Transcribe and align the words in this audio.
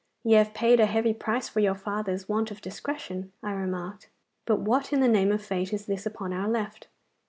'Ye 0.23 0.33
have 0.37 0.55
paid 0.55 0.79
a 0.79 0.87
heavy 0.87 1.13
price 1.13 1.47
for 1.47 1.59
your 1.59 1.75
father's 1.75 2.27
want 2.27 2.49
of 2.49 2.59
discretion,' 2.59 3.31
I 3.43 3.51
remarked. 3.51 4.09
'But 4.47 4.57
what 4.61 4.91
in 4.91 4.99
the 4.99 5.07
name 5.07 5.31
of 5.31 5.43
fate 5.45 5.71
is 5.71 5.85
this 5.85 6.07
upon 6.07 6.33
our 6.33 6.47
left? 6.49 6.87